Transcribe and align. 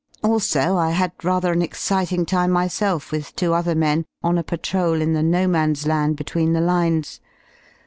Also 0.23 0.77
I 0.77 0.89
had 0.89 1.11
rather 1.23 1.51
an 1.53 1.61
exciting 1.61 2.25
time 2.25 2.49
myself 2.49 3.11
with 3.11 3.35
two 3.35 3.53
other 3.53 3.75
men 3.75 4.07
on 4.23 4.39
a 4.39 4.43
patrol 4.43 4.99
in 4.99 5.13
the 5.13 5.21
"no 5.21 5.47
man's 5.47 5.85
land" 5.85 6.15
between 6.17 6.53
the 6.53 6.59
lines. 6.61 7.21